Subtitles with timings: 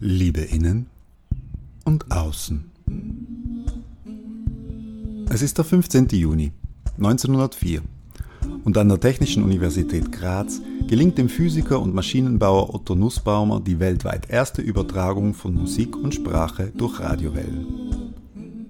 [0.00, 0.86] Liebe innen
[1.84, 2.70] und außen.
[5.28, 6.08] Es ist der 15.
[6.12, 6.52] Juni
[6.96, 7.82] 1904
[8.64, 14.30] und an der Technischen Universität Graz gelingt dem Physiker und Maschinenbauer Otto Nussbaumer die weltweit
[14.30, 17.87] erste Übertragung von Musik und Sprache durch Radiowellen.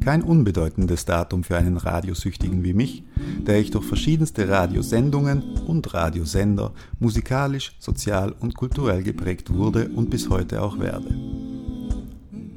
[0.08, 3.04] Kein unbedeutendes Datum für einen Radiosüchtigen wie mich,
[3.46, 10.30] der ich durch verschiedenste Radiosendungen und Radiosender musikalisch, sozial und kulturell geprägt wurde und bis
[10.30, 11.14] heute auch werde.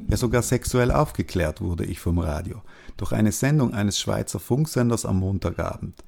[0.09, 2.61] Ja, sogar sexuell aufgeklärt wurde ich vom Radio,
[2.95, 6.05] durch eine Sendung eines Schweizer Funksenders am Montagabend.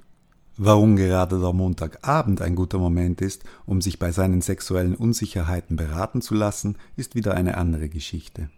[0.56, 6.22] Warum gerade der Montagabend ein guter Moment ist, um sich bei seinen sexuellen Unsicherheiten beraten
[6.22, 8.50] zu lassen, ist wieder eine andere Geschichte.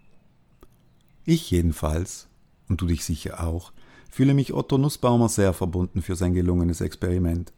[1.26, 2.28] Ich jedenfalls
[2.70, 3.72] und du dich sicher auch,
[4.10, 7.52] fühle mich Otto Nussbaumer sehr verbunden für sein gelungenes Experiment.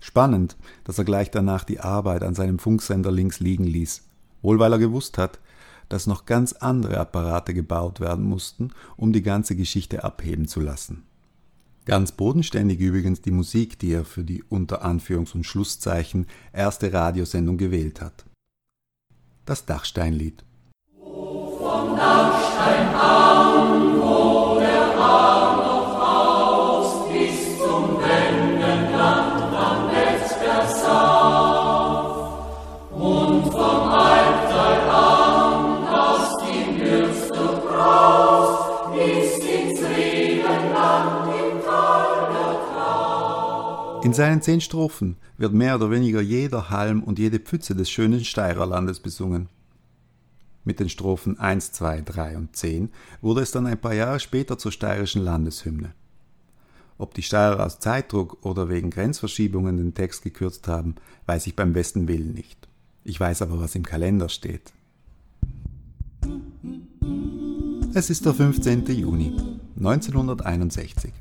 [0.00, 4.04] Spannend, dass er gleich danach die Arbeit an seinem Funksender links liegen ließ,
[4.42, 5.40] wohl weil er gewusst hat,
[5.88, 11.04] dass noch ganz andere Apparate gebaut werden mussten, um die ganze Geschichte abheben zu lassen.
[11.86, 17.56] Ganz bodenständig übrigens die Musik, die er für die unter Anführungs- und Schlusszeichen erste Radiosendung
[17.56, 18.26] gewählt hat.
[19.46, 20.44] Das Dachsteinlied.
[21.00, 23.87] Vom Dachstein an
[44.08, 48.24] In seinen zehn Strophen wird mehr oder weniger jeder Halm und jede Pfütze des schönen
[48.24, 49.50] Steirerlandes besungen.
[50.68, 52.90] Mit den Strophen 1, 2, 3 und 10
[53.22, 55.94] wurde es dann ein paar Jahre später zur steirischen Landeshymne.
[56.98, 61.72] Ob die Steirer aus Zeitdruck oder wegen Grenzverschiebungen den Text gekürzt haben, weiß ich beim
[61.72, 62.68] besten Willen nicht.
[63.02, 64.74] Ich weiß aber, was im Kalender steht.
[67.94, 68.84] Es ist der 15.
[68.88, 69.34] Juni
[69.78, 71.14] 1961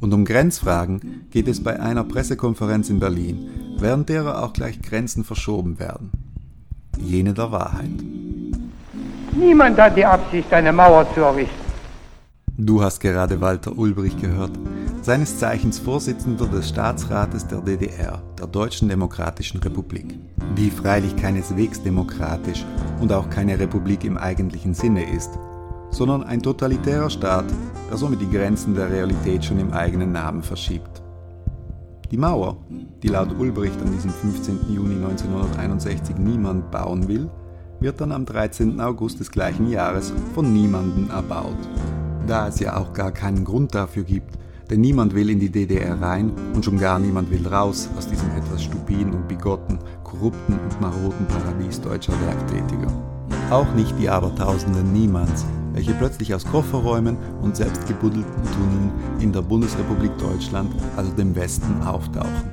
[0.00, 5.22] und um Grenzfragen geht es bei einer Pressekonferenz in Berlin, während derer auch gleich Grenzen
[5.22, 6.10] verschoben werden.
[6.98, 8.02] Jene der Wahrheit.
[9.36, 11.64] Niemand hat die Absicht, eine Mauer zu errichten.
[12.56, 14.52] Du hast gerade Walter Ulbricht gehört,
[15.02, 20.14] seines Zeichens Vorsitzender des Staatsrates der DDR, der Deutschen Demokratischen Republik,
[20.56, 22.64] die freilich keineswegs demokratisch
[23.00, 25.30] und auch keine Republik im eigentlichen Sinne ist,
[25.90, 27.46] sondern ein totalitärer Staat,
[27.90, 31.02] der somit die Grenzen der Realität schon im eigenen Namen verschiebt.
[32.12, 32.58] Die Mauer,
[33.02, 34.72] die laut Ulbricht an diesem 15.
[34.72, 37.28] Juni 1961 niemand bauen will,
[37.84, 38.80] wird dann am 13.
[38.80, 41.58] August des gleichen Jahres von niemandem erbaut.
[42.26, 44.38] Da es ja auch gar keinen Grund dafür gibt,
[44.70, 48.30] denn niemand will in die DDR rein und schon gar niemand will raus aus diesem
[48.30, 52.90] etwas stupiden und bigotten, korrupten und maroden Paradies deutscher Werktätiger.
[53.50, 60.16] Auch nicht die Abertausenden Niemands, welche plötzlich aus Kofferräumen und selbstgebuddelten Tunneln in der Bundesrepublik
[60.16, 62.50] Deutschland, also dem Westen, auftauchen.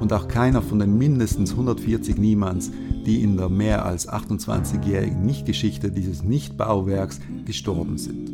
[0.00, 2.72] Und auch keiner von den mindestens 140 Niemands,
[3.06, 8.30] die in der mehr als 28-jährigen Nichtgeschichte dieses Nichtbauwerks gestorben sind.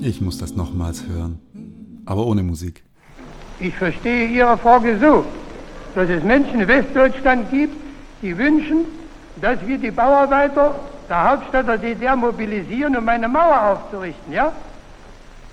[0.00, 1.38] Ich muss das nochmals hören,
[2.06, 2.82] aber ohne Musik.
[3.58, 5.24] Ich verstehe Ihre Frage so,
[5.94, 7.74] dass es Menschen in Westdeutschland gibt,
[8.22, 8.86] die wünschen,
[9.40, 10.74] dass wir die Bauarbeiter
[11.08, 14.52] der Hauptstadt der DDR mobilisieren, um eine Mauer aufzurichten, ja?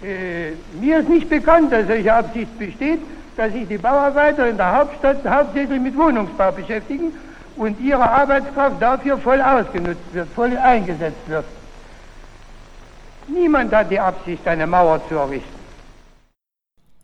[0.04, 3.00] Äh, mir ist nicht bekannt, dass solche Absicht besteht,
[3.36, 7.12] dass sich die Bauarbeiter in der Hauptstadt hauptsächlich mit Wohnungsbau beschäftigen
[7.58, 11.46] und ihre Arbeitskraft dafür voll ausgenutzt wird, voll eingesetzt wird.
[13.28, 15.58] Niemand hat die Absicht, eine Mauer zu errichten.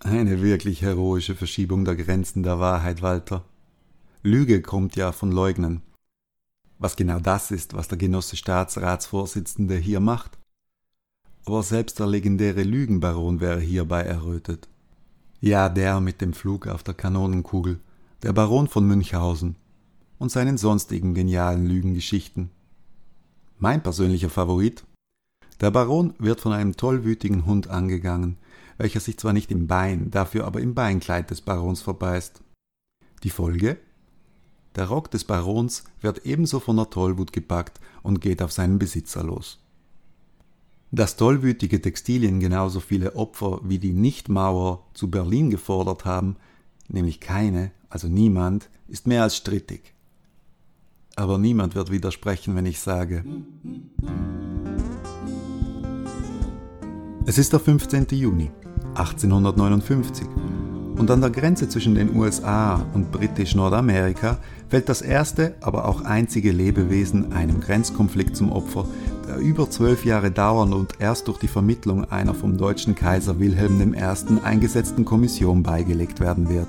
[0.04, 3.44] Eine wirklich heroische Verschiebung der Grenzen der Wahrheit, Walter.
[4.22, 5.82] Lüge kommt ja von Leugnen
[6.84, 10.38] was genau das ist, was der Genosse Staatsratsvorsitzende hier macht.
[11.46, 14.68] Aber selbst der legendäre Lügenbaron wäre hierbei errötet.
[15.40, 17.80] Ja, der mit dem Flug auf der Kanonenkugel,
[18.22, 19.56] der Baron von Münchhausen
[20.24, 22.50] und seinen sonstigen genialen Lügengeschichten.
[23.60, 24.86] Mein persönlicher Favorit?
[25.60, 28.38] Der Baron wird von einem tollwütigen Hund angegangen,
[28.78, 32.42] welcher sich zwar nicht im Bein, dafür aber im Beinkleid des Barons verbeißt.
[33.24, 33.78] Die Folge?
[34.78, 39.26] Der Rock des Barons wird ebenso von der Tollwut gepackt und geht auf seinen Besitzer
[39.26, 39.60] los.
[40.92, 46.38] Dass tollwütige Textilien genauso viele Opfer wie die Nichtmauer zu Berlin gefordert haben,
[46.88, 49.94] nämlich keine, also niemand, ist mehr als strittig.
[51.16, 53.24] Aber niemand wird widersprechen, wenn ich sage,
[57.26, 58.08] es ist der 15.
[58.12, 58.52] Juni
[58.96, 60.28] 1859
[60.98, 64.40] Und an der Grenze zwischen den USA und britisch Nordamerika
[64.70, 68.86] fällt das erste, aber auch einzige Lebewesen einem Grenzkonflikt zum Opfer,
[69.28, 73.94] der über zwölf Jahre dauern und erst durch die Vermittlung einer vom deutschen Kaiser Wilhelm
[73.94, 74.04] I.
[74.44, 76.68] eingesetzten Kommission beigelegt werden wird.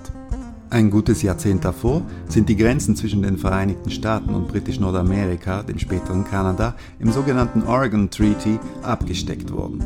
[0.75, 6.25] Ein gutes Jahrzehnt davor sind die Grenzen zwischen den Vereinigten Staaten und britisch-Nordamerika, dem späteren
[6.25, 9.85] Kanada, im sogenannten Oregon Treaty abgesteckt worden.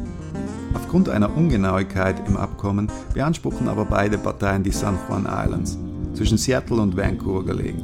[0.73, 5.77] Aufgrund einer Ungenauigkeit im Abkommen beanspruchen aber beide Parteien die San Juan Islands,
[6.15, 7.83] zwischen Seattle und Vancouver gelegen.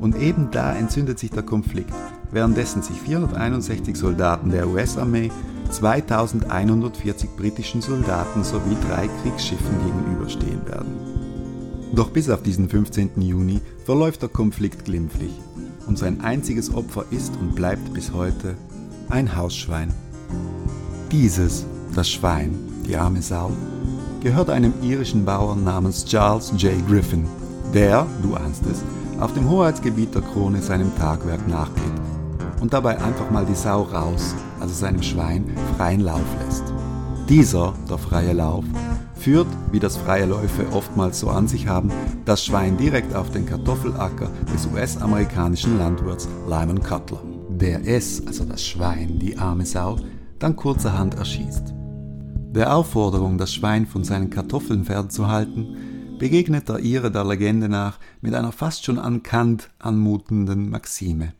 [0.00, 1.94] Und eben da entzündet sich der Konflikt,
[2.32, 5.30] währenddessen sich 461 Soldaten der US-Armee
[5.70, 11.03] 2140 britischen Soldaten sowie drei Kriegsschiffen gegenüberstehen werden.
[11.94, 13.20] Doch bis auf diesen 15.
[13.20, 15.30] Juni verläuft der Konflikt glimpflich
[15.86, 18.56] und sein einziges Opfer ist und bleibt bis heute
[19.10, 19.94] ein Hausschwein.
[21.12, 23.52] Dieses das Schwein, die arme Sau,
[24.20, 26.72] gehört einem irischen Bauern namens Charles J.
[26.88, 27.28] Griffin,
[27.72, 28.82] der, du ahnst es,
[29.20, 31.84] auf dem Hoheitsgebiet der Krone seinem Tagwerk nachgeht
[32.60, 35.44] und dabei einfach mal die Sau raus, also seinem Schwein,
[35.76, 36.64] freien Lauf lässt.
[37.28, 38.64] Dieser, der freie Lauf,
[39.24, 41.90] führt, wie das freie Läufe oftmals so an sich haben,
[42.26, 48.62] das Schwein direkt auf den Kartoffelacker des US-amerikanischen Landwirts Lyman Cutler, der es, also das
[48.62, 49.96] Schwein, die arme Sau,
[50.38, 51.72] dann kurzerhand erschießt.
[52.50, 58.34] Der Aufforderung, das Schwein von seinen Kartoffeln fernzuhalten, begegnet der Ire der Legende nach mit
[58.34, 61.32] einer fast schon an Kant anmutenden Maxime.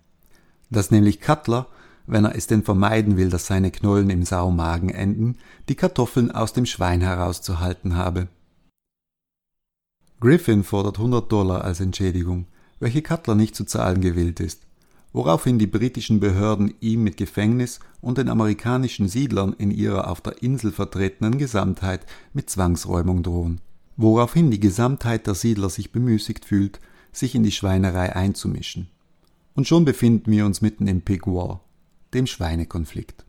[0.71, 1.67] Dass nämlich Cutler,
[2.07, 6.53] wenn er es denn vermeiden will, dass seine Knollen im Saumagen enden, die Kartoffeln aus
[6.53, 8.29] dem Schwein herauszuhalten habe.
[10.21, 12.47] Griffin fordert 100 Dollar als Entschädigung,
[12.81, 14.65] welche Cutler nicht zu zahlen gewillt ist
[15.15, 20.43] woraufhin die britischen Behörden ihm mit Gefängnis und den amerikanischen Siedlern in ihrer auf der
[20.43, 22.05] Insel vertretenen Gesamtheit
[22.35, 23.61] mit Zwangsräumung drohen,
[23.97, 26.81] woraufhin die Gesamtheit der Siedler sich bemüßigt fühlt,
[27.13, 28.89] sich in die Schweinerei einzumischen.
[29.55, 31.61] Und schon befinden wir uns mitten im Pig War,
[32.15, 33.25] dem Schweinekonflikt.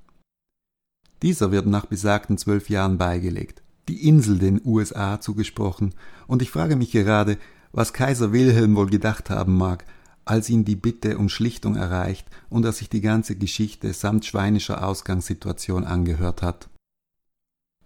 [1.21, 5.93] Dieser wird nach besagten zwölf Jahren beigelegt, die Insel den USA zugesprochen,
[6.27, 7.37] und ich frage mich gerade,
[7.71, 9.85] was Kaiser Wilhelm wohl gedacht haben mag,
[10.23, 14.85] als ihn die Bitte um Schlichtung erreicht und er sich die ganze Geschichte samt schweinischer
[14.85, 16.69] Ausgangssituation angehört hat.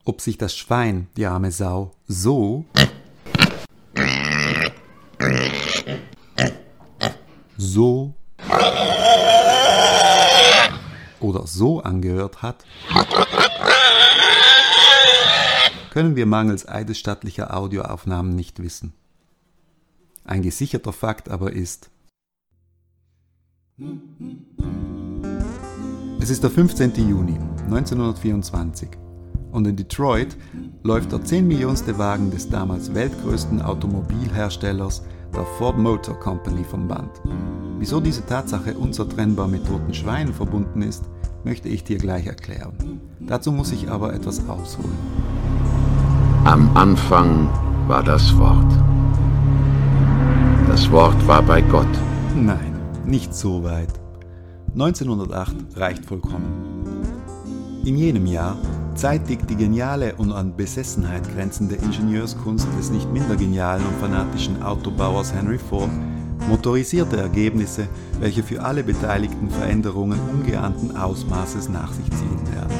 [0.05, 2.65] Ob sich das Schwein, die arme Sau, so
[7.57, 8.13] so
[11.21, 12.65] oder so angehört hat,
[15.91, 18.93] können wir mangels eidesstattlicher Audioaufnahmen nicht wissen.
[20.23, 21.89] Ein gesicherter Fakt aber ist,
[26.19, 26.95] es ist der 15.
[27.09, 28.89] Juni 1924
[29.51, 30.37] und in Detroit
[30.83, 35.03] läuft der 10 Millionste Wagen des damals weltgrößten Automobilherstellers,
[35.35, 37.21] der Ford Motor Company, vom Band.
[37.77, 41.09] Wieso diese Tatsache unzertrennbar mit toten Schweinen verbunden ist,
[41.43, 43.01] möchte ich dir gleich erklären.
[43.19, 44.97] Dazu muss ich aber etwas ausholen.
[46.45, 47.49] Am Anfang
[47.87, 48.71] war das Wort.
[50.67, 51.87] Das Wort war bei Gott.
[52.35, 52.79] Nein
[53.09, 53.99] nicht so weit.
[54.73, 56.83] 1908 reicht vollkommen.
[57.83, 58.55] In jenem Jahr
[58.99, 65.33] zeitigt die geniale und an Besessenheit grenzende Ingenieurskunst des nicht minder genialen und fanatischen Autobauers
[65.33, 65.89] Henry Ford
[66.49, 67.87] motorisierte Ergebnisse,
[68.19, 72.75] welche für alle Beteiligten Veränderungen ungeahnten Ausmaßes nach sich ziehen werden.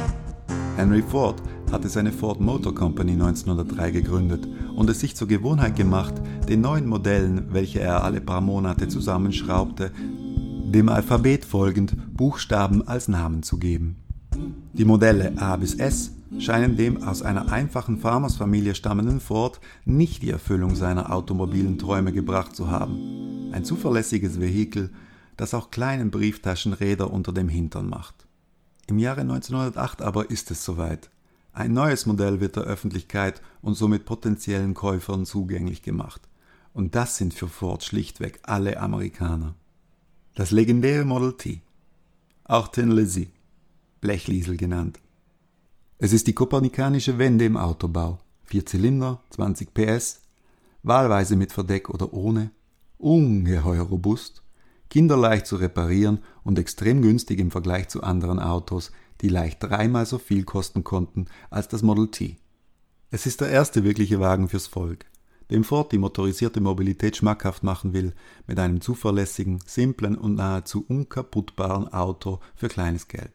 [0.75, 4.45] Henry Ford hatte seine Ford Motor Company 1903 gegründet
[4.75, 6.15] und es sich zur Gewohnheit gemacht,
[6.49, 13.41] den neuen Modellen, welche er alle paar Monate zusammenschraubte, dem Alphabet folgend Buchstaben als Namen
[13.41, 14.08] zu geben.
[14.73, 20.29] Die Modelle A bis S scheinen dem aus einer einfachen Farmersfamilie stammenden Ford nicht die
[20.29, 23.49] Erfüllung seiner automobilen Träume gebracht zu haben.
[23.51, 24.91] Ein zuverlässiges Vehikel,
[25.37, 28.27] das auch kleinen Brieftaschen Räder unter dem Hintern macht.
[28.87, 31.09] Im Jahre 1908 aber ist es soweit.
[31.53, 36.21] Ein neues Modell wird der Öffentlichkeit und somit potenziellen Käufern zugänglich gemacht.
[36.73, 39.55] Und das sind für Ford schlichtweg alle Amerikaner.
[40.35, 41.61] Das legendäre Model T,
[42.45, 43.31] auch Tin Lizzy,
[44.01, 44.99] Blechliesel genannt.
[45.97, 48.19] Es ist die kopernikanische Wende im Autobau.
[48.43, 50.21] Vier Zylinder, 20 PS,
[50.83, 52.51] wahlweise mit Verdeck oder ohne,
[52.97, 54.41] ungeheuer robust,
[54.89, 58.91] kinderleicht zu reparieren und extrem günstig im Vergleich zu anderen Autos,
[59.21, 62.37] die leicht dreimal so viel kosten konnten als das Model T.
[63.11, 65.05] Es ist der erste wirkliche Wagen fürs Volk
[65.51, 68.13] dem Ford die motorisierte Mobilität schmackhaft machen will,
[68.47, 73.33] mit einem zuverlässigen, simplen und nahezu unkaputtbaren Auto für kleines Geld.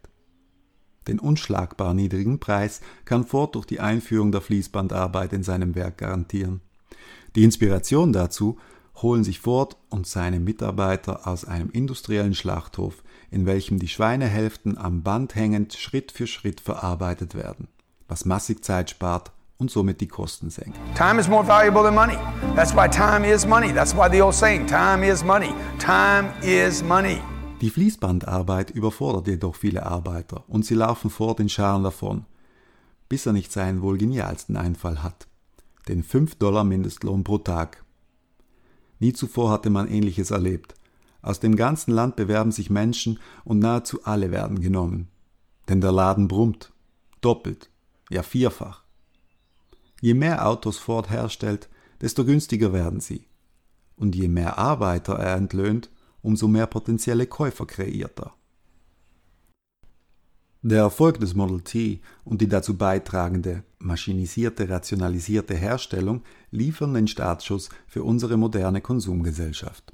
[1.09, 6.61] Den unschlagbar niedrigen Preis kann Ford durch die Einführung der Fließbandarbeit in seinem Werk garantieren.
[7.37, 8.59] Die Inspiration dazu
[9.03, 15.03] holen sich Ford und seine Mitarbeiter aus einem industriellen Schlachthof, in welchem die Schweinehälften am
[15.03, 17.69] Band hängend Schritt für Schritt verarbeitet werden,
[18.09, 20.79] was massig Zeit spart und somit die Kosten senkt.
[20.97, 22.17] Time is more valuable than money.
[22.55, 23.73] That's why time is money.
[23.73, 25.53] That's why the old saying, time is money.
[25.79, 27.21] Time is money.
[27.65, 32.27] Die Fließbandarbeit überfordert jedoch viele Arbeiter und sie laufen vor den Scharen davon,
[33.09, 35.27] bis er nicht seinen wohl genialsten Einfall hat.
[35.89, 37.83] Den 5 Dollar Mindestlohn pro Tag.
[38.99, 40.75] Nie zuvor hatte man ähnliches erlebt.
[41.23, 45.09] Aus dem ganzen Land bewerben sich Menschen und nahezu alle werden genommen.
[45.67, 46.71] Denn der Laden brummt.
[47.23, 47.71] Doppelt.
[48.11, 48.85] Ja vierfach.
[50.03, 51.71] Je mehr Autos Ford herstellt,
[52.03, 53.27] desto günstiger werden sie.
[53.97, 55.89] Und je mehr Arbeiter er entlöhnt,
[56.25, 58.35] umso mehr potenzielle Käufer kreiert er.
[60.63, 67.69] Der Erfolg des Model T und die dazu beitragende maschinisierte, rationalisierte Herstellung liefern den Startschuss
[67.87, 69.93] für unsere moderne Konsumgesellschaft.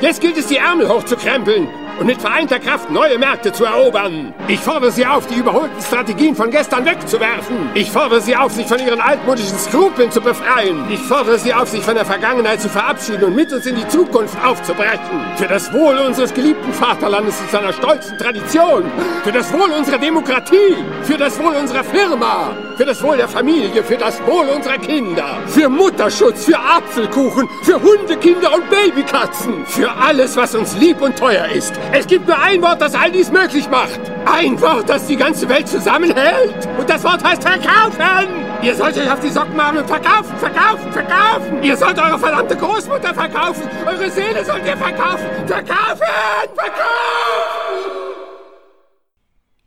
[0.00, 4.34] Jetzt gilt es, die Ärmel hochzukrempeln und mit vereinter Kraft neue Märkte zu erobern.
[4.48, 7.70] Ich fordere Sie auf, die überholten Strategien von gestern wegzuwerfen.
[7.74, 10.84] Ich fordere Sie auf, sich von Ihren altmodischen Skrupeln zu befreien.
[10.90, 13.88] Ich fordere Sie auf, sich von der Vergangenheit zu verabschieden und mit uns in die
[13.88, 14.98] Zukunft aufzubrechen.
[15.36, 18.84] Für das Wohl unseres geliebten Vaterlandes und seiner stolzen Tradition.
[19.24, 20.76] Für das Wohl unserer Demokratie.
[21.02, 22.50] Für das Wohl unserer Firma.
[22.76, 23.82] Für das Wohl der Familie.
[23.82, 25.38] Für das Wohl unserer Kinder.
[25.46, 26.44] Für Mutterschutz.
[26.44, 27.48] Für Apfelkuchen.
[27.62, 29.64] Für Hundekinder und Babykatzen.
[29.66, 31.72] Für alles, was uns lieb und teuer ist.
[31.92, 34.00] Es gibt nur ein Wort, das all dies möglich macht.
[34.24, 36.68] Ein Wort, das die ganze Welt zusammenhält.
[36.78, 38.46] Und das Wort heißt verkaufen.
[38.62, 41.62] Ihr sollt euch auf die Socken machen und verkaufen, verkaufen, verkaufen.
[41.62, 43.62] Ihr sollt eure verdammte Großmutter verkaufen.
[43.86, 45.26] Eure Seele sollt ihr verkaufen.
[45.46, 46.06] Verkaufen,
[46.54, 47.26] verkaufen.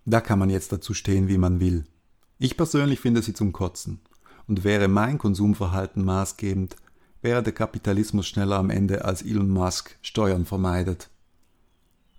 [0.06, 1.86] Da kann man jetzt dazu stehen, wie man will.
[2.40, 4.02] Ich persönlich finde sie zum Kotzen.
[4.48, 6.76] Und wäre mein Konsumverhalten maßgebend,
[7.22, 11.10] wäre der Kapitalismus schneller am Ende als Elon Musk Steuern vermeidet.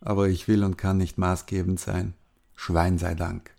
[0.00, 2.14] Aber ich will und kann nicht maßgebend sein.
[2.54, 3.50] Schwein sei Dank.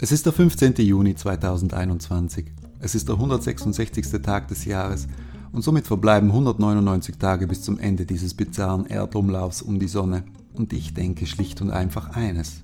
[0.00, 0.74] Es ist der 15.
[0.76, 2.46] Juni 2021.
[2.78, 4.22] Es ist der 166.
[4.22, 5.08] Tag des Jahres
[5.52, 10.24] und somit verbleiben 199 Tage bis zum Ende dieses bizarren Erdumlaufs um die Sonne.
[10.54, 12.62] Und ich denke schlicht und einfach eines.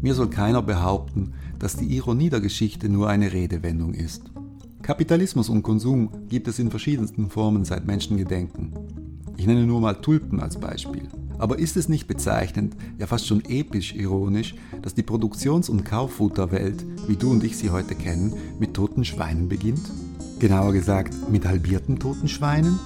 [0.00, 4.30] Mir soll keiner behaupten, dass die Ironie der Geschichte nur eine Redewendung ist.
[4.82, 8.72] Kapitalismus und Konsum gibt es in verschiedensten Formen seit Menschengedenken.
[9.36, 11.08] Ich nenne nur mal Tulpen als Beispiel.
[11.38, 16.84] Aber ist es nicht bezeichnend, ja fast schon episch ironisch, dass die Produktions- und Kauffutterwelt,
[17.06, 19.88] wie du und ich sie heute kennen, mit toten Schweinen beginnt?
[20.38, 22.78] Genauer gesagt, mit halbierten toten Schweinen?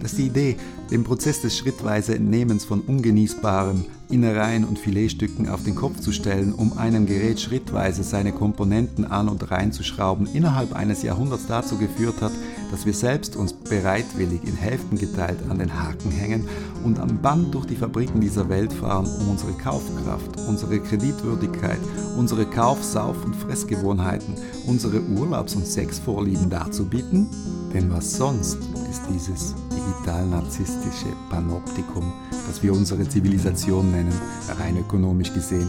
[0.00, 0.56] Dass die Idee,
[0.90, 6.54] den Prozess des schrittweise Entnehmens von ungenießbarem Innereien und Filetstücken auf den Kopf zu stellen,
[6.54, 12.32] um einem Gerät schrittweise seine Komponenten an und reinzuschrauben, innerhalb eines Jahrhunderts dazu geführt hat,
[12.70, 16.48] dass wir selbst uns bereitwillig in Hälften geteilt an den Haken hängen
[16.84, 21.80] und am Band durch die Fabriken dieser Welt fahren, um unsere Kaufkraft, unsere Kreditwürdigkeit,
[22.16, 24.34] unsere Kauf-, Sauf- und Fressgewohnheiten,
[24.66, 27.28] unsere Urlaubs- und Sexvorlieben darzubieten?
[27.74, 28.58] Denn was sonst
[28.90, 29.54] ist dieses
[29.88, 32.12] digital-narzisstische Panoptikum,
[32.46, 34.12] das wir unsere Zivilisation nennen,
[34.58, 35.68] rein ökonomisch gesehen.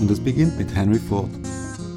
[0.00, 1.30] Und es beginnt mit Henry Ford,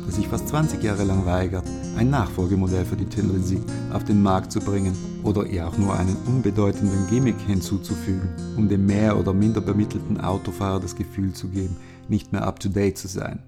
[0.05, 1.65] der sich fast 20 Jahre lang weigert,
[1.97, 6.15] ein Nachfolgemodell für die Tennessee auf den Markt zu bringen oder ihr auch nur einen
[6.27, 11.75] unbedeutenden Gimmick hinzuzufügen, um dem mehr oder minder bemittelten Autofahrer das Gefühl zu geben,
[12.07, 13.43] nicht mehr up-to-date zu sein.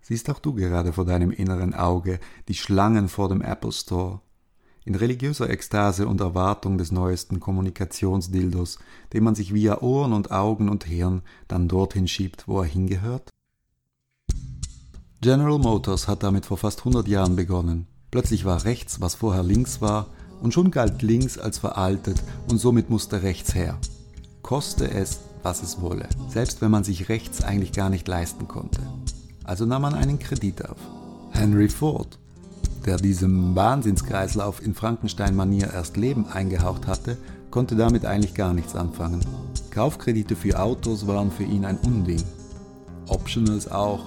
[0.00, 4.20] Siehst auch du gerade vor deinem inneren Auge die Schlangen vor dem Apple Store,
[4.84, 8.78] in religiöser Ekstase und Erwartung des neuesten Kommunikationsdildos,
[9.12, 13.30] den man sich via Ohren und Augen und Hirn dann dorthin schiebt, wo er hingehört?
[15.20, 17.86] General Motors hat damit vor fast 100 Jahren begonnen.
[18.10, 20.06] Plötzlich war rechts, was vorher links war,
[20.40, 23.78] und schon galt links als veraltet und somit musste rechts her.
[24.42, 28.80] Koste es, was es wolle, selbst wenn man sich rechts eigentlich gar nicht leisten konnte.
[29.44, 30.78] Also nahm man einen Kredit auf.
[31.32, 32.18] Henry Ford,
[32.86, 37.16] der diesem Wahnsinnskreislauf in Frankenstein-Manier erst Leben eingehaucht hatte,
[37.50, 39.20] konnte damit eigentlich gar nichts anfangen.
[39.70, 42.22] Kaufkredite für Autos waren für ihn ein Unding.
[43.08, 44.04] Optionals auch.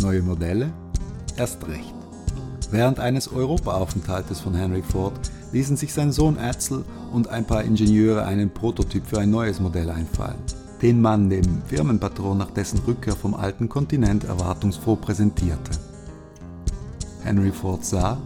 [0.00, 0.72] Neue Modelle?
[1.36, 1.94] Erst recht.
[2.70, 5.18] Während eines Europaaufenthaltes von Henry Ford
[5.52, 9.90] ließen sich sein Sohn Edsel und ein paar Ingenieure einen Prototyp für ein neues Modell
[9.90, 10.38] einfallen.
[10.80, 15.72] Den man dem Firmenpatron nach dessen Rückkehr vom alten Kontinent erwartungsfroh präsentierte.
[17.22, 18.18] Henry Ford sah,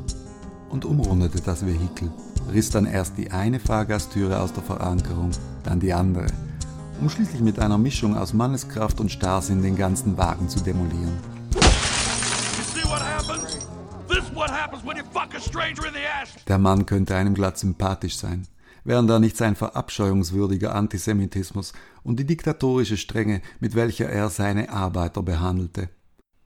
[0.71, 2.11] und umrundete das Vehikel,
[2.53, 5.31] riss dann erst die eine Fahrgasttüre aus der Verankerung,
[5.63, 6.27] dann die andere,
[7.01, 11.13] um schließlich mit einer Mischung aus Manneskraft und Starrsinn den ganzen Wagen zu demolieren.
[16.49, 18.47] Der Mann könnte einem glatt sympathisch sein,
[18.83, 21.73] wären da nicht sein verabscheuungswürdiger Antisemitismus
[22.03, 25.89] und die diktatorische Strenge, mit welcher er seine Arbeiter behandelte,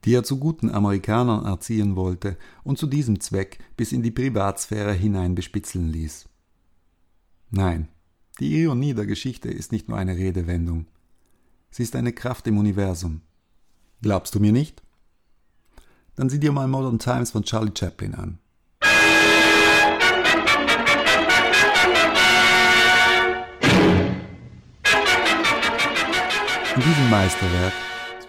[0.04, 4.92] die er zu guten Amerikanern erziehen wollte und zu diesem Zweck bis in die Privatsphäre
[4.92, 6.28] hinein bespitzeln ließ.
[7.50, 7.88] Nein,
[8.40, 10.86] die Ironie der Geschichte ist nicht nur eine Redewendung.
[11.70, 13.22] Sie ist eine Kraft im Universum.
[14.00, 14.82] Glaubst du mir nicht?
[16.14, 18.38] Dann sieh dir mal Modern Times von Charlie Chaplin an.
[26.76, 27.72] In diesem Meisterwerk,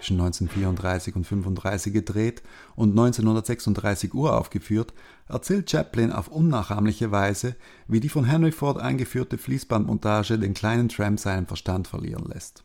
[0.09, 2.41] zwischen 1934 und 1935 gedreht
[2.75, 4.93] und 1936 uraufgeführt,
[5.27, 7.55] erzählt Chaplin auf unnachahmliche Weise,
[7.87, 12.63] wie die von Henry Ford eingeführte Fließbandmontage den kleinen Tramp seinen Verstand verlieren lässt.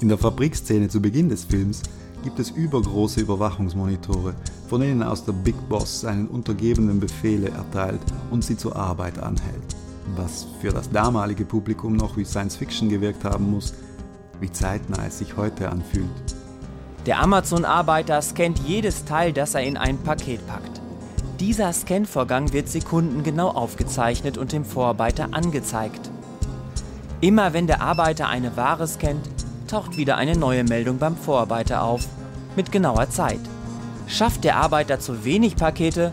[0.00, 1.82] In der Fabrikszene zu Beginn des Films
[2.22, 4.34] gibt es übergroße Überwachungsmonitore,
[4.68, 9.76] von denen aus der Big Boss seinen Untergebenen Befehle erteilt und sie zur Arbeit anhält
[10.14, 13.74] was für das damalige Publikum noch wie Science Fiction gewirkt haben muss,
[14.40, 16.10] wie zeitnah es sich heute anfühlt.
[17.06, 20.80] Der Amazon-Arbeiter scannt jedes Teil, das er in ein Paket packt.
[21.38, 26.10] Dieser Scanvorgang wird sekundengenau aufgezeichnet und dem Vorarbeiter angezeigt.
[27.20, 29.28] Immer wenn der Arbeiter eine Ware scannt,
[29.68, 32.06] taucht wieder eine neue Meldung beim Vorarbeiter auf,
[32.56, 33.40] mit genauer Zeit.
[34.06, 36.12] Schafft der Arbeiter zu wenig Pakete,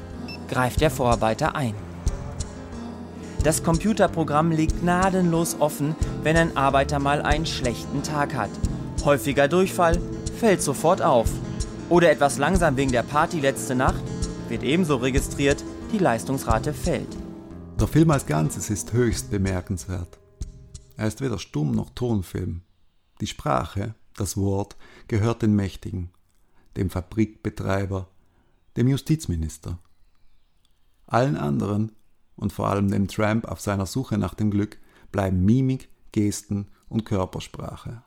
[0.49, 1.73] greift der Vorarbeiter ein.
[3.43, 8.49] Das Computerprogramm liegt gnadenlos offen, wenn ein Arbeiter mal einen schlechten Tag hat.
[9.03, 10.01] Häufiger Durchfall
[10.39, 11.29] fällt sofort auf.
[11.89, 14.03] Oder etwas langsam wegen der Party letzte Nacht
[14.49, 17.17] wird ebenso registriert, die Leistungsrate fällt.
[17.79, 20.17] Der Film als Ganzes ist höchst bemerkenswert.
[20.95, 22.61] Er ist weder Stumm noch Tonfilm.
[23.19, 24.75] Die Sprache, das Wort,
[25.07, 26.11] gehört den Mächtigen,
[26.77, 28.07] dem Fabrikbetreiber,
[28.77, 29.79] dem Justizminister.
[31.07, 31.91] Allen anderen
[32.35, 34.77] und vor allem dem Tramp auf seiner Suche nach dem Glück
[35.11, 38.01] bleiben Mimik, Gesten und Körpersprache.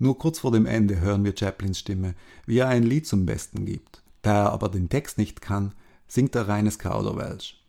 [0.00, 2.14] Nur kurz vor dem Ende hören wir Chaplins Stimme,
[2.46, 4.02] wie er ein Lied zum Besten gibt.
[4.22, 5.74] Da er aber den Text nicht kann,
[6.08, 7.64] singt er reines Kauderwelsch.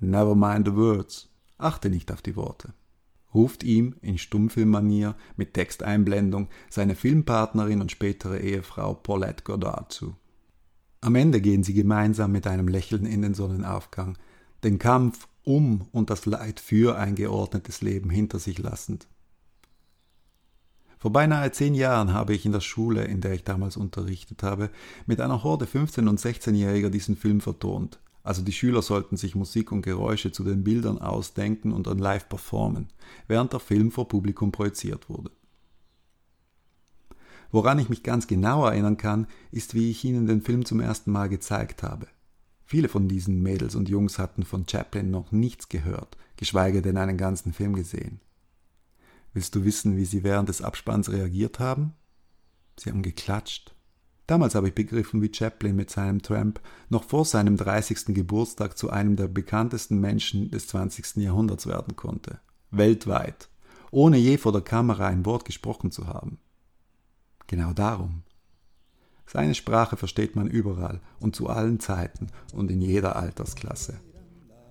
[0.00, 2.74] Never mind the words, achte nicht auf die Worte.
[3.34, 10.14] Ruft ihm in Stummfilmmanier mit Texteinblendung seine Filmpartnerin und spätere Ehefrau Paulette Goddard zu.
[11.00, 14.16] Am Ende gehen sie gemeinsam mit einem Lächeln in den Sonnenaufgang,
[14.62, 19.06] den Kampf um und das Leid für ein geordnetes Leben hinter sich lassend.
[20.98, 24.70] Vor beinahe zehn Jahren habe ich in der Schule, in der ich damals unterrichtet habe,
[25.04, 28.00] mit einer Horde 15- und 16-Jähriger diesen Film vertont.
[28.22, 32.26] Also die Schüler sollten sich Musik und Geräusche zu den Bildern ausdenken und dann live
[32.26, 32.88] performen,
[33.28, 35.30] während der Film vor Publikum projiziert wurde.
[37.52, 41.12] Woran ich mich ganz genau erinnern kann, ist, wie ich ihnen den Film zum ersten
[41.12, 42.06] Mal gezeigt habe.
[42.64, 47.18] Viele von diesen Mädels und Jungs hatten von Chaplin noch nichts gehört, geschweige denn einen
[47.18, 48.20] ganzen Film gesehen.
[49.34, 51.92] Willst du wissen, wie sie während des Abspanns reagiert haben?
[52.78, 53.74] Sie haben geklatscht.
[54.26, 58.14] Damals habe ich begriffen, wie Chaplin mit seinem Tramp noch vor seinem 30.
[58.14, 61.16] Geburtstag zu einem der bekanntesten Menschen des 20.
[61.16, 62.40] Jahrhunderts werden konnte.
[62.70, 63.48] Weltweit.
[63.90, 66.38] Ohne je vor der Kamera ein Wort gesprochen zu haben.
[67.46, 68.22] Genau darum.
[69.26, 73.94] Seine Sprache versteht man überall und zu allen Zeiten und in jeder Altersklasse.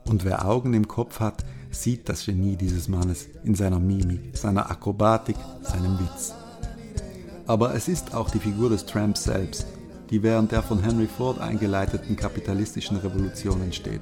[0.06, 4.70] Und wer Augen im Kopf hat, sieht das Genie dieses Mannes in seiner Mimik, seiner
[4.70, 6.34] Akrobatik, seinem Witz.
[7.48, 9.66] Aber es ist auch die Figur des Tramps selbst,
[10.10, 14.02] die während der von Henry Ford eingeleiteten kapitalistischen Revolution entsteht.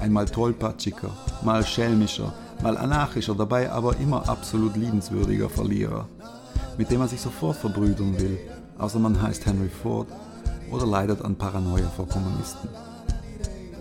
[0.00, 1.10] Einmal tollpatschiger,
[1.42, 2.32] mal schelmischer,
[2.62, 6.08] mal anarchischer, dabei aber immer absolut liebenswürdiger Verlierer
[6.78, 8.38] mit dem man sich sofort verbrüdern will,
[8.78, 10.08] außer man heißt Henry Ford
[10.70, 12.68] oder leidet an Paranoia vor Kommunisten.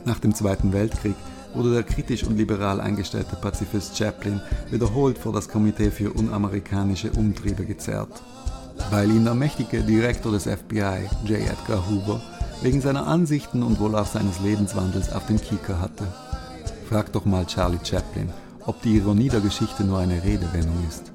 [0.06, 1.16] Nach dem Zweiten Weltkrieg
[1.54, 7.66] wurde der kritisch und liberal eingestellte Pazifist Chaplin wiederholt vor das Komitee für unamerikanische Umtriebe
[7.66, 8.22] gezerrt,
[8.92, 11.40] weil ihn der mächtige Direktor des FBI, J.
[11.40, 12.22] Edgar Hoover,
[12.62, 16.06] wegen seiner Ansichten und wohl auch seines Lebenswandels auf dem Kieker hatte.
[16.88, 18.30] Frag doch mal Charlie Chaplin,
[18.66, 21.12] ob die Ironie der Geschichte nur eine Redewendung ist.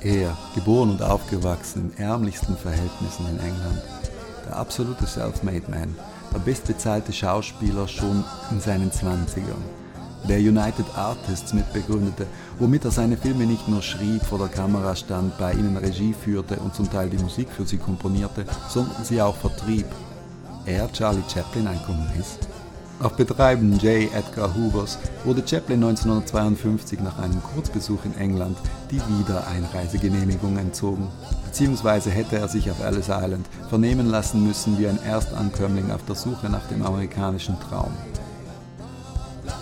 [0.00, 3.82] Er, geboren und aufgewachsen in ärmlichsten Verhältnissen in England,
[4.46, 5.94] der absolute Self-Made Man,
[6.32, 9.62] der bestbezahlte Schauspieler schon in seinen Zwanzigern,
[10.28, 12.26] der United Artists mitbegründete,
[12.58, 16.56] womit er seine Filme nicht nur schrieb, vor der Kamera stand, bei ihnen Regie führte
[16.56, 19.86] und zum Teil die Musik für sie komponierte, sondern sie auch vertrieb.
[20.66, 22.48] er, Charlie Chaplin, ein Kommunist?
[22.98, 24.10] Auf Betreiben J.
[24.14, 28.56] Edgar Hoovers wurde Chaplin 1952 nach einem Kurzbesuch in England
[28.90, 31.08] die Wiedereinreisegenehmigung entzogen,
[31.44, 36.14] beziehungsweise hätte er sich auf Ellis Island vernehmen lassen müssen wie ein Erstankömmling auf der
[36.14, 37.92] Suche nach dem amerikanischen Traum.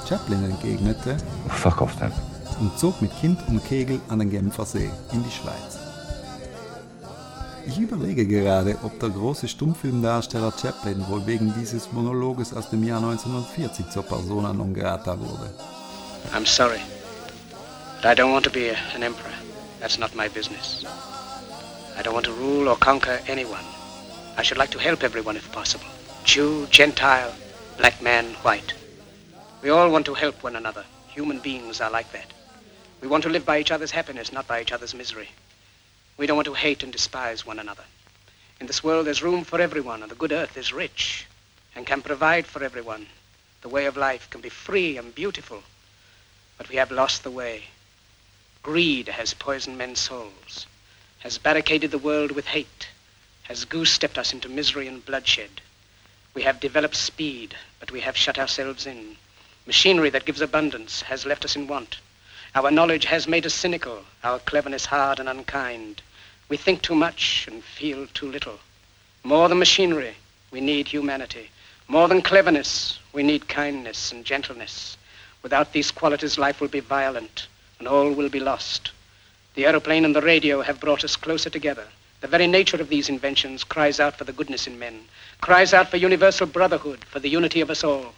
[0.09, 1.17] Chaplin entgegnete,
[1.49, 2.13] Fuck off then.
[2.61, 5.84] und zog mit Kind und Kegel an den Genfer See in die Schweiz.
[7.67, 12.99] Ich überlege gerade, ob der große Stummfilmdarsteller Chaplin wohl wegen dieses Monologes aus dem Jahr
[12.99, 15.51] 1940 zur Persona non grata wurde.
[16.35, 16.81] I'm sorry.
[18.03, 19.33] But I don't want to be an emperor.
[19.81, 20.85] That's not my business.
[21.99, 23.65] I don't want to rule or conquer anyone.
[24.37, 25.87] I should like to help everyone if possible.
[26.25, 27.33] Jew, Gentile,
[27.79, 28.75] black man, white.
[29.63, 30.85] We all want to help one another.
[31.09, 32.27] Human beings are like that.
[33.01, 35.29] We want to live by each other's happiness, not by each other's misery.
[36.17, 37.85] We don't want to hate and despise one another.
[38.61, 41.27] In this world, there's room for everyone, and the good earth is rich
[41.75, 43.07] and can provide for everyone.
[43.63, 45.63] The way of life can be free and beautiful,
[46.57, 47.65] but we have lost the way.
[48.63, 50.67] Greed has poisoned men's souls,
[51.19, 52.89] has barricaded the world with hate,
[53.43, 55.61] has goose-stepped us into misery and bloodshed.
[56.33, 59.17] We have developed speed, but we have shut ourselves in.
[59.67, 61.99] Machinery that gives abundance has left us in want.
[62.57, 66.03] Our knowledge has made us cynical, our cleverness hard and unkind.
[66.49, 68.61] We think too much and feel too little.
[69.25, 70.15] More than machinery,
[70.53, 71.51] we need humanity.
[71.89, 74.97] More than cleverness, we need kindness and gentleness.
[75.43, 77.49] Without these qualities, life will be violent
[77.81, 78.93] and all will be lost.
[79.57, 81.89] The aeroplane and the radio have brought us closer together.
[82.21, 85.01] The very nature of these inventions cries out for the goodness in men,
[85.41, 88.15] cries out for universal brotherhood, for the unity of us all.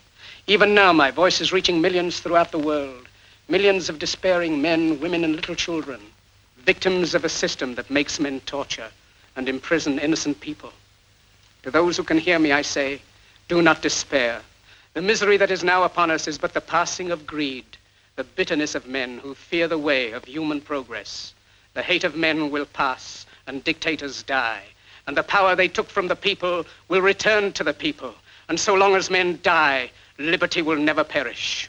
[0.46, 3.08] Even now, my voice is reaching millions throughout the world.
[3.48, 6.00] Millions of despairing men, women, and little children,
[6.58, 8.90] victims of a system that makes men torture
[9.36, 10.72] and imprison innocent people.
[11.62, 13.00] To those who can hear me, I say,
[13.48, 14.42] do not despair.
[14.94, 17.64] The misery that is now upon us is but the passing of greed,
[18.16, 21.34] the bitterness of men who fear the way of human progress.
[21.74, 24.62] The hate of men will pass, and dictators die,
[25.06, 28.14] and the power they took from the people will return to the people.
[28.48, 31.68] And so long as men die, liberty will never perish.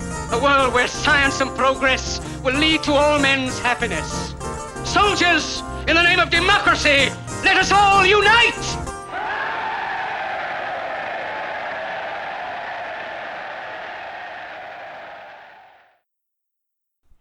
[0.31, 4.33] a world where science and progress will lead to all men's happiness.
[4.85, 7.11] Soldiers, in the name of democracy,
[7.43, 8.91] let us all unite!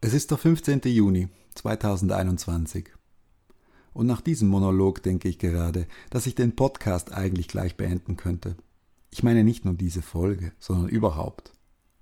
[0.03, 0.81] Es ist der 15.
[0.87, 2.89] Juni 2021.
[3.93, 8.57] Und nach diesem Monolog denke ich gerade, dass ich den Podcast eigentlich gleich beenden könnte.
[9.11, 11.53] Ich meine nicht nur diese Folge, sondern überhaupt.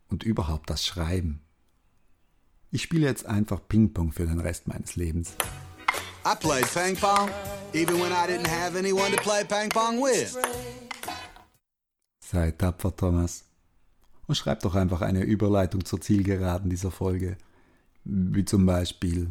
[0.08, 1.40] Und überhaupt das Schreiben.
[2.70, 5.36] Ich spiele jetzt einfach Ping-Pong für den Rest meines Lebens.
[6.24, 7.30] I played ping pong,
[7.72, 10.36] even when I didn't have anyone to play ping pong with.
[12.20, 13.44] Sei tapfer, Thomas.
[14.26, 17.38] Und schreib doch einfach eine Überleitung zur Zielgeraden dieser Folge.
[18.04, 19.30] Wie zum Beispiel,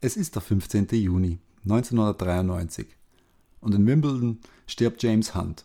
[0.00, 0.86] es ist der 15.
[0.92, 2.86] Juni 1993
[3.60, 5.64] und in Wimbledon stirbt James Hunt,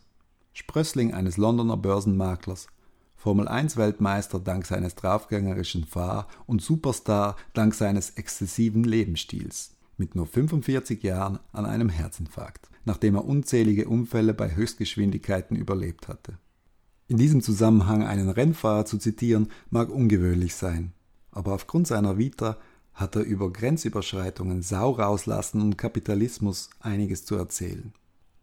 [0.54, 2.66] Sprössling eines Londoner Börsenmaklers,
[3.22, 10.26] Formel 1 Weltmeister dank seines draufgängerischen Fahr- und Superstar dank seines exzessiven Lebensstils, mit nur
[10.26, 16.40] 45 Jahren an einem Herzinfarkt, nachdem er unzählige Unfälle bei Höchstgeschwindigkeiten überlebt hatte.
[17.08, 20.92] In diesem Zusammenhang einen Rennfahrer zu zitieren, mag ungewöhnlich sein,
[21.30, 22.58] aber aufgrund seiner Vita
[22.96, 27.94] hat er über Grenzüberschreitungen, Sau rauslassen und Kapitalismus einiges zu erzählen.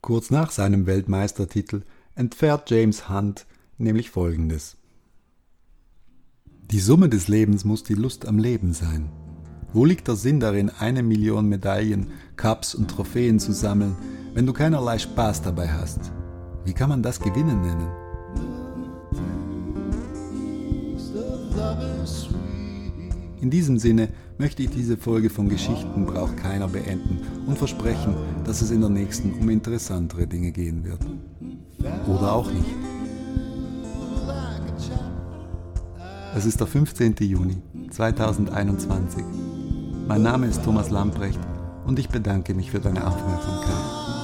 [0.02, 1.82] Kurz nach seinem Weltmeistertitel
[2.14, 3.44] entfährt James Hunt
[3.78, 4.76] nämlich Folgendes.
[6.70, 9.10] Die Summe des Lebens muss die Lust am Leben sein.
[9.72, 13.96] Wo liegt der Sinn darin, eine Million Medaillen, Cups und Trophäen zu sammeln,
[14.34, 16.12] wenn du keinerlei Spaß dabei hast?
[16.64, 17.88] Wie kann man das Gewinnen nennen?
[23.40, 28.14] In diesem Sinne möchte ich diese Folge von Geschichten braucht keiner beenden und versprechen,
[28.44, 31.00] dass es in der nächsten um interessantere Dinge gehen wird.
[32.06, 32.97] Oder auch nicht.
[36.36, 37.16] Es ist der 15.
[37.20, 37.56] Juni
[37.90, 39.24] 2021.
[40.06, 41.40] Mein Name ist Thomas Lamprecht
[41.86, 44.17] und ich bedanke mich für deine Aufmerksamkeit.